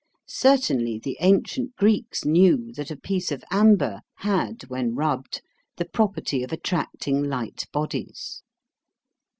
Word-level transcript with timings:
Certainly 0.25 0.97
the 1.03 1.15
ancient 1.19 1.75
Greeks 1.75 2.25
knew 2.25 2.71
that 2.73 2.89
a 2.89 2.95
piece 2.95 3.31
of 3.31 3.43
amber 3.51 4.01
had 4.15 4.63
when 4.63 4.95
rubbed 4.95 5.43
the 5.77 5.85
property 5.85 6.41
of 6.43 6.51
attracting 6.51 7.21
light 7.21 7.67
bodies. 7.71 8.41